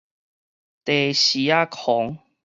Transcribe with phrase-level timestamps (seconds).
[0.03, 0.03] 茶
[1.13, 2.17] 匙仔癀